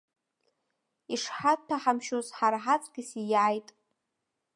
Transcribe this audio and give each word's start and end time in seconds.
Ишҳаҭәаҳамшьоз, 1.13 2.27
ҳара 2.37 2.59
ҳаҵкьыс 2.63 3.09
ииааит. 3.19 3.67